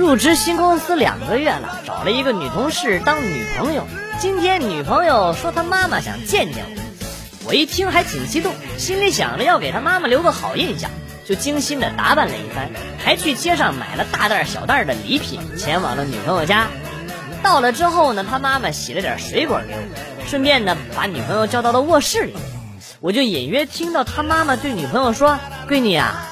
[0.00, 3.86] 入职新公司两个月了，找了一个女同事当女朋友。
[4.18, 6.64] 今天女朋友说她妈妈想见见
[7.44, 10.90] 我，我一听还挺激动，心里想着要给她妈妈留个好印象，
[11.26, 12.70] 就精心的打扮了一番，
[13.04, 16.68] 还去街上买了大袋小袋的礼品，前往了女朋友家。
[17.42, 22.34] 到了之后呢，她妈妈洗了点水果给我，顺便呢把女朋友叫到了卧室里，
[23.00, 26.26] 我就隐约听到他妈妈对女朋友说：“闺女啊。”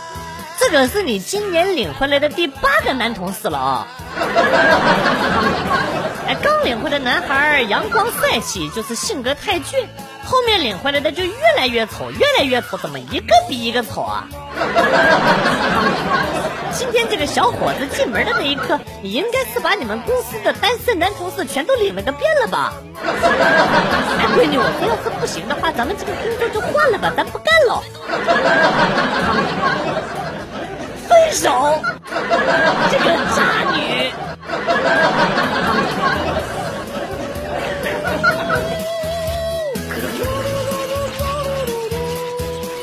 [0.59, 3.87] 这个是你今年领回来的第八个男同事了啊！
[6.27, 9.87] 哎，刚领回来的男孩阳光帅气，就是性格太倔；
[10.25, 14.27] 后面领回来的就越来越丑，越来越丑，怎么一个比一个丑啊？
[16.73, 22.73] 今天这个小伙子进门的那一刻，你应该是把你们公司的单身男同事全都领了个遍了吧？
[23.05, 27.81] 哎，闺女，我说要是不行的话，咱们这个工作就换了吧，咱不干了。
[31.09, 31.83] 分手，
[32.91, 34.13] 这个渣女。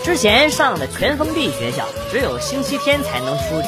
[0.03, 3.67] 之前上的全封闭学校，只有星期天才能出去。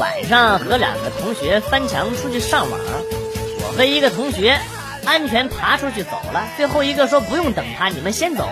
[0.00, 4.58] 晚上和两个同学翻墙出去上网，我和一个同学
[5.04, 8.46] 安全爬出去走了，最后一个说不用等他，你们先走。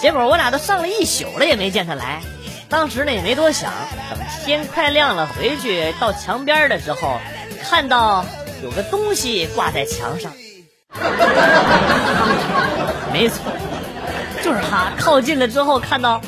[0.00, 2.20] 结果我俩都上了一宿了，也没见他来。
[2.68, 3.70] 当时呢也没多想，
[4.10, 7.20] 等天快亮了回去到墙边的时候，
[7.62, 8.24] 看到
[8.62, 10.32] 有个东西挂在墙上，
[13.12, 13.38] 没错，
[14.42, 14.90] 就是他。
[14.98, 16.20] 靠近了之后，看到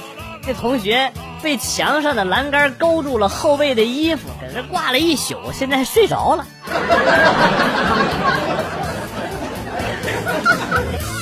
[0.44, 1.12] 这同学
[1.42, 6.46] 被墙上的栏杆勾住了后背的衣服，搁这挂了一宿，现在睡着了。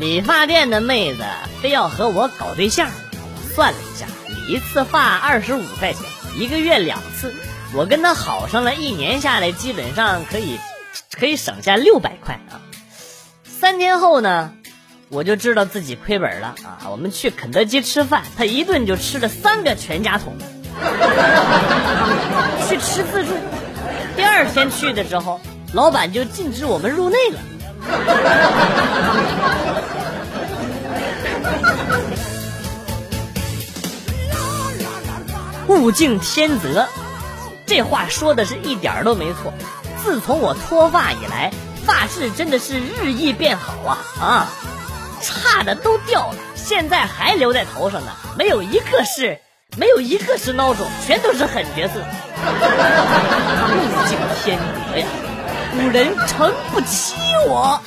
[0.00, 1.22] 理发店的妹子
[1.60, 2.88] 非要和我搞对象，
[3.54, 6.02] 算了一下，理一次发二十五块钱，
[6.38, 7.34] 一个月两次，
[7.74, 10.58] 我跟她好上了一年下来，基本上可以
[11.12, 12.64] 可以省下六百块啊。
[13.44, 14.54] 三天后呢，
[15.10, 16.88] 我就知道自己亏本了啊。
[16.90, 20.34] 我们去肯德基吃饭，他一顿就吃了三个全家桶。
[22.66, 23.34] 去吃自助，
[24.16, 25.38] 第二天去的时候，
[25.74, 27.38] 老板就禁止我们入内了。
[35.68, 36.88] 物竞天择，
[37.66, 39.54] 这话说的是一点都没错。
[40.02, 41.52] 自从我脱发以来，
[41.86, 44.48] 发质真的是日益变好啊啊！
[45.22, 49.38] 差的都掉了，现在还留在头上呢，没有一个是，
[49.76, 52.00] 没有一个是孬种，全都是狠角色。
[53.70, 53.72] 物
[54.08, 54.64] 竞天择
[54.98, 55.06] 呀，
[55.72, 57.14] 古人诚不欺
[57.48, 57.80] 我。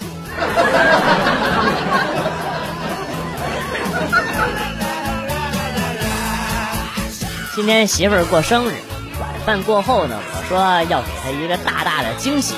[7.53, 8.73] 今天媳妇儿过生日，
[9.19, 10.57] 晚饭过后呢，我说
[10.89, 12.55] 要给她一个大大的惊喜，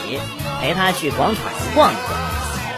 [0.61, 1.43] 陪她去广场
[1.73, 2.19] 逛一逛。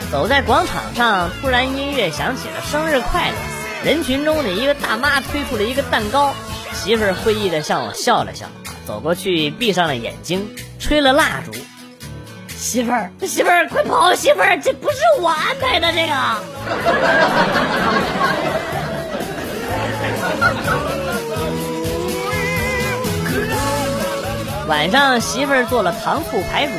[0.09, 3.35] 走在广场上，突然音乐响起了生日快乐，
[3.83, 6.33] 人群中的一个大妈推出了一个蛋糕，
[6.73, 8.45] 媳妇儿会意的向我笑了笑，
[8.85, 10.49] 走过去闭上了眼睛，
[10.79, 11.51] 吹了蜡烛。
[12.57, 14.13] 媳妇儿，媳妇儿，快跑！
[14.15, 16.13] 媳妇儿，这不是我安排的这个。
[24.67, 26.73] 晚上媳妇儿做了糖醋排骨，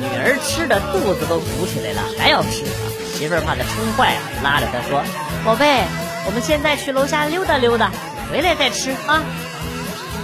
[0.00, 2.64] 女儿吃的肚子都鼓起来了，还要吃。
[3.14, 5.02] 媳妇儿怕她撑坏啊，拉着她说
[5.46, 5.84] ：“宝贝，
[6.26, 7.90] 我们现在去楼下溜达溜达，
[8.30, 9.22] 回来再吃啊。”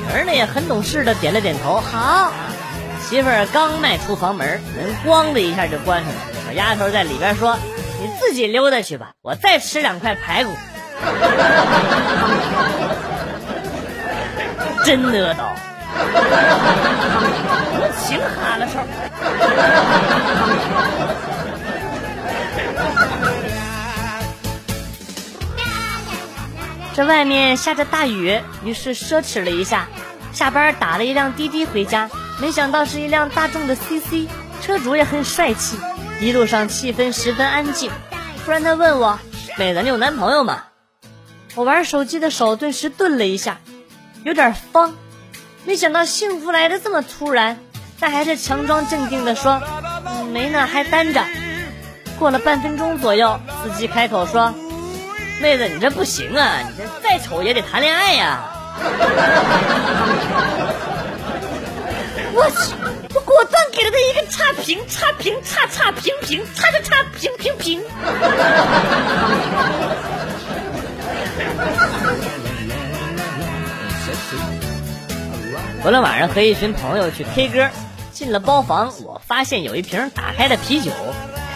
[0.06, 2.32] 女儿呢也很懂事的点了点头，好。
[3.08, 6.18] 媳妇儿刚迈出房门，门咣的一下就关上了。
[6.46, 7.56] 小丫头在里边说
[8.02, 10.50] ：“你自己溜达去吧，我再吃两块排骨。
[14.84, 15.54] ”真恶道。
[17.96, 18.80] 行哈了手。
[26.94, 29.86] 这外面下着大雨，于是奢侈了一下，
[30.32, 32.10] 下班打了一辆滴滴回家。
[32.40, 34.28] 没想到是一辆大众的 CC，
[34.60, 35.78] 车主也很帅气。
[36.20, 37.90] 一路上气氛十分安静。
[38.44, 39.18] 突然他问我
[39.58, 40.64] ：“妹子，你有男朋友吗？”
[41.54, 43.58] 我玩手机的手顿时顿了一下，
[44.24, 44.94] 有点慌。
[45.64, 47.58] 没想到幸福来的这么突然，
[48.00, 49.62] 但还是强装镇定的说
[50.32, 51.24] ：“没呢，还单着。”
[52.18, 54.54] 过了半分钟左右，司机开口说
[55.40, 58.40] ：“妹子，你这不行啊，你这再丑也得谈恋爱呀！”
[62.36, 62.74] 我去，
[63.14, 67.80] 我果断给了他一个差评，差评，差差评评，差差差评评评。
[75.80, 77.68] 昨天晚上和一群朋友去 K 歌，
[78.12, 80.90] 进了包房，我发现有一瓶打开的啤酒，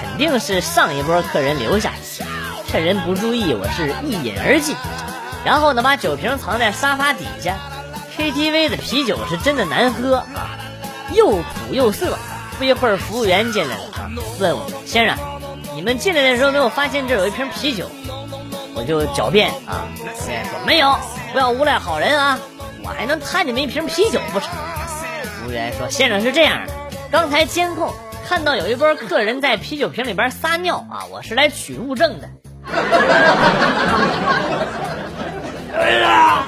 [0.01, 2.25] 肯定是上一波客人留下的。
[2.69, 4.77] 趁人不注意，我是一饮而尽，
[5.45, 7.57] 然后呢，把酒瓶藏在沙发底下。
[8.19, 10.58] KTV 的啤酒是真的难喝啊，
[11.15, 12.17] 又苦又涩。
[12.59, 14.11] 不一会儿，服务员进来了啊，
[14.41, 15.17] 问我先生，
[15.77, 17.89] 你们进来的时候没有发现这有一瓶啤酒？
[18.75, 19.87] 我就狡辩啊，
[20.19, 20.97] 先生说没有，
[21.33, 22.39] 不要诬赖好人啊，
[22.83, 24.49] 我还能贪你们一瓶啤酒不成？
[25.41, 26.73] 服务员说，先生是这样的，
[27.13, 27.95] 刚才监控
[28.29, 32.29] 看到有一波客人在啤酒瓶里边撒尿啊，我是来取物证的。
[35.79, 36.45] 哎 呀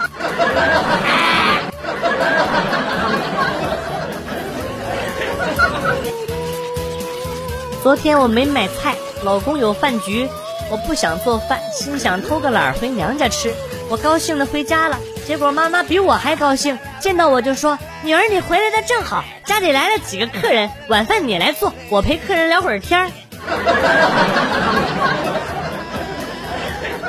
[7.83, 8.95] 昨天我没买菜，
[9.25, 10.29] 老公有饭局，
[10.71, 13.55] 我不想做饭，心想偷个懒回娘家吃。
[13.89, 23.11] 我高兴的回家了，结果妈妈比我还高兴，见到我就说：“女儿，你回来的正好，家里来了几个客人， 晚饭你来做，我陪客人聊会儿天儿。”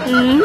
[0.08, 0.41] 嗯。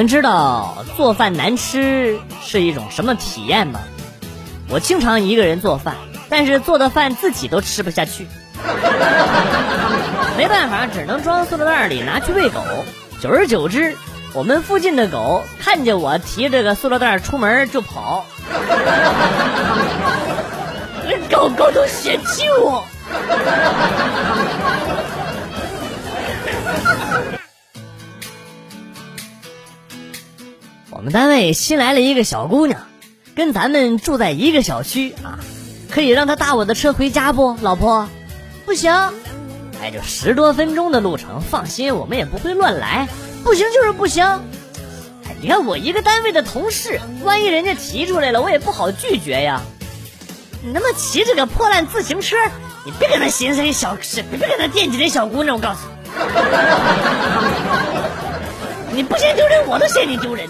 [0.00, 3.80] 们知道做饭难吃是一种什么体验吗？
[4.70, 5.94] 我经常一个人做饭，
[6.30, 8.26] 但是做的饭自己都吃不下去。
[10.38, 12.62] 没办法，只能装塑料袋里拿去喂狗。
[13.20, 13.94] 久而久之，
[14.32, 18.24] 我们附近的狗看见我提着个塑料袋出门就跑，
[21.30, 22.82] 狗狗都嫌弃我。
[31.00, 32.82] 我们单位新来了一个小姑娘，
[33.34, 35.38] 跟咱们住在一个小区啊，
[35.88, 37.56] 可以让她搭我的车回家不？
[37.62, 38.06] 老婆，
[38.66, 38.92] 不行。
[39.80, 43.08] 哎，就十多分钟的路程，放心，我们也不会乱来。
[43.42, 44.26] 不行就是不行。
[44.26, 49.62] 哎，你看我一个单位的同事，万一人家提出来了，我也不好拒绝呀。
[50.62, 52.36] 你他妈骑着个破烂自行车，
[52.84, 55.94] 你别跟他寻思那小事，别跟他惦记那小姑娘，我告诉你。
[58.92, 60.48] 你不嫌丢人，我都嫌你丢人。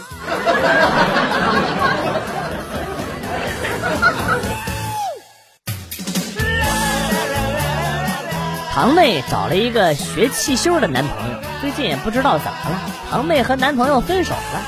[8.73, 14.63] 堂妹找了一个学汽修的男朋友，最近也不知道怎么了，堂妹和男朋友分手了。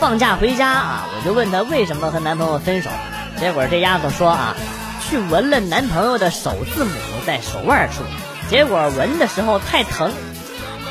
[0.00, 2.90] 放假回家啊，我就问她为什么和男朋友分手，
[3.38, 4.56] 结果这丫头说啊，
[5.08, 6.90] 去纹了男朋友的首字母
[7.24, 8.02] 在手腕处，
[8.50, 10.12] 结果纹的时候太疼，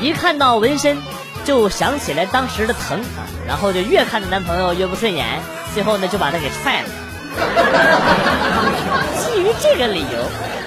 [0.00, 0.96] 一看到纹身。
[1.44, 5.40] 就想起来当时的疼啊，然后就越看着男朋友越不顺眼，
[5.74, 6.88] 最后呢就把他给踹了。
[9.18, 10.06] 基于这个理由，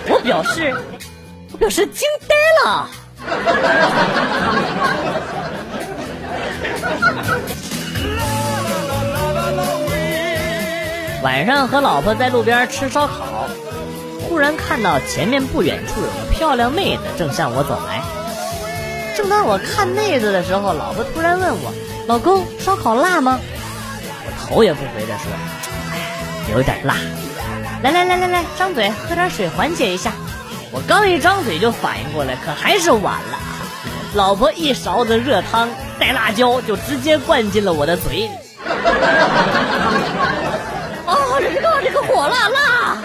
[0.09, 0.75] 我表示，
[1.51, 2.89] 我表示惊呆了。
[11.23, 13.47] 晚上和老婆在路边吃烧烤，
[14.21, 18.03] 忽然看到前面不远处有个漂亮妹子正向我走来。
[19.27, 21.73] 正当我看妹子的时候，老婆突然问我
[22.07, 23.37] ：“老公，烧烤辣吗？”
[24.25, 25.29] 我头也不回的说
[25.91, 25.99] ：“哎，
[26.53, 26.95] 有点辣。”
[27.83, 30.13] 来来来来来，张嘴喝点水缓解一下。
[30.71, 33.37] 我刚一张嘴就反应过来，可还是晚了。
[34.13, 35.67] 老婆一勺子热汤
[35.99, 38.29] 带辣椒就直接灌进了我的嘴里。
[41.05, 42.97] 啊， 这个这个火辣辣！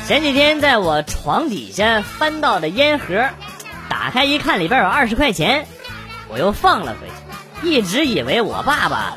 [0.09, 3.29] 前几天在我床底下翻到的烟盒，
[3.91, 5.67] 打开一看里边有二十块钱，
[6.29, 7.69] 我又放了回去。
[7.69, 9.13] 一直以为我爸爸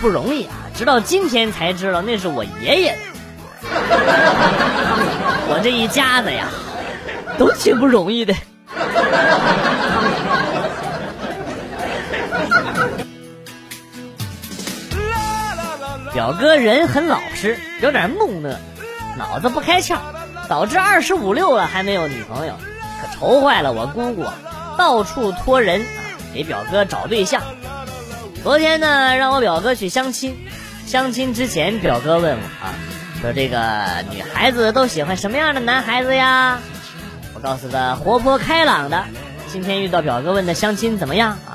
[0.00, 2.96] 不容易啊，直到今天才知道那是我爷爷。
[5.50, 6.46] 我这一家子呀，
[7.36, 8.32] 都挺不容易的。
[16.14, 18.56] 表哥人很老实，有点木讷。
[19.16, 19.98] 脑子不开窍，
[20.48, 22.54] 导致二十五六了还没有女朋友，
[23.00, 24.24] 可愁坏了我姑姑，
[24.76, 25.84] 到处托人
[26.32, 27.42] 给表哥找对象。
[28.42, 30.36] 昨天呢，让我表哥去相亲，
[30.86, 32.74] 相亲之前表哥问我啊，
[33.20, 36.58] 说这个女孩子都喜欢什么样的男孩子呀？
[37.34, 39.04] 我告诉他活泼开朗的。
[39.48, 41.54] 今天遇到表哥问的相亲怎么样啊？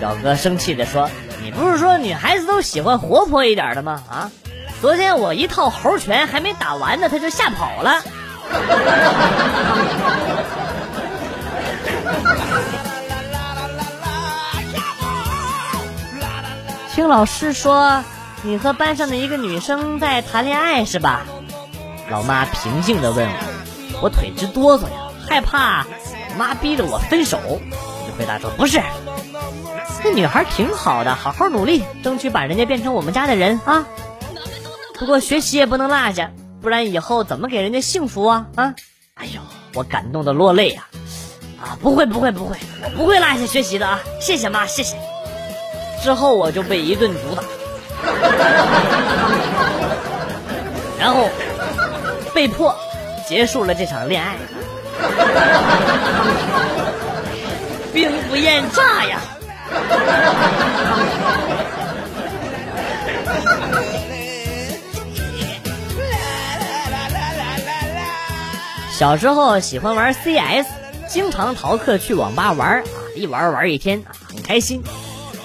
[0.00, 1.08] 表哥生气的说
[1.42, 4.02] ：“你不是说女孩子都喜欢活泼一点的吗？
[4.08, 4.30] 啊？”
[4.80, 8.00] 昨天我一套猴拳还没打完呢，他就吓跑了。
[16.94, 18.04] 听老师说，
[18.42, 21.22] 你和班上的一个女生在谈恋爱是吧？
[22.08, 23.28] 老妈平静地问
[23.94, 24.90] 我，我腿直哆嗦呀，
[25.28, 25.84] 害怕
[26.30, 27.60] 我妈逼着我分手，我
[28.06, 28.80] 就回答说不是。
[30.04, 33.86] 那女孩挺好的，好好努力，争取把人家变成我们家的人啊。
[34.98, 38.74] 不过学习也不能落下，不然以后怎么给人家幸福啊啊！
[39.14, 39.40] 哎呦，
[39.74, 40.88] 我感动的落泪啊！
[41.62, 44.00] 啊，不会不会不会，我不会落下学习的啊！
[44.20, 44.96] 谢谢妈，谢谢。
[46.02, 47.42] 之后我就被一顿毒打，
[50.98, 51.28] 然后
[52.34, 52.74] 被迫
[53.26, 54.36] 结束了这场恋爱，
[57.92, 59.20] 兵不厌诈呀！
[68.98, 70.66] 小时候喜欢玩 CS，
[71.08, 74.82] 经常逃课去网吧玩啊，一玩玩一天啊，很开心。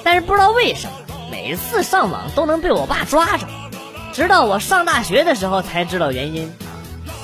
[0.03, 0.93] 但是不知道为什么，
[1.29, 3.45] 每次上网都能被我爸抓着。
[4.11, 6.51] 直到我上大学的时候才知道原因，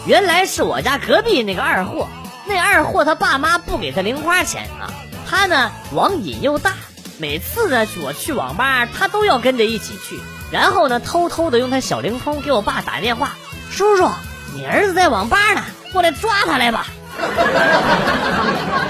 [0.05, 2.07] 原来是我家隔壁那个二货，
[2.45, 4.93] 那二货他爸妈不给他零花钱啊，
[5.27, 6.75] 他呢网瘾又大。
[7.17, 10.19] 每次呢，我去网吧，他都要跟着一起去，
[10.51, 13.31] 然后呢，偷偷的用他小灵通给我爸打电话
[13.73, 14.07] ：“叔叔，
[14.53, 15.63] 你儿子在网吧呢，
[15.93, 16.87] 过来抓他来吧。”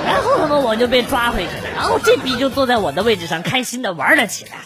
[0.06, 4.58] 然后他妈我就被抓回去了，然后这逼就坐在我的位置上，开心的玩了起来。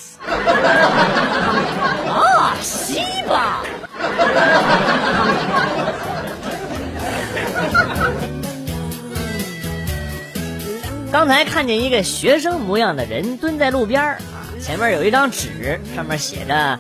[2.10, 3.64] 啊，西吧！
[11.12, 14.20] 刚才看见一个学生模样的人蹲在路边啊，
[14.62, 16.80] 前面有一张纸，上面写着：“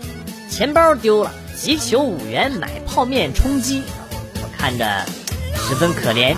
[0.49, 3.83] 钱包丢了，急求五元买泡面充饥。”
[4.63, 4.85] 看着
[5.57, 6.37] 十分可怜。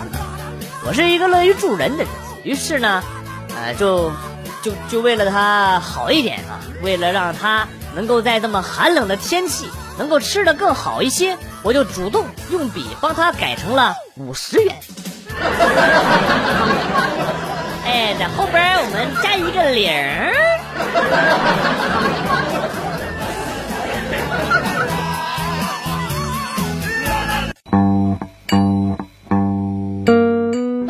[0.83, 3.03] 我是一个乐于助人的人，于是呢，
[3.55, 4.11] 呃，就
[4.63, 14.75] 就就为了他好一点啊，为了让他能够在这么寒冷的天气能够吃的更好一些，我就主动用笔帮他改成了五十元。
[17.85, 19.93] 哎，在后边我们加一个零。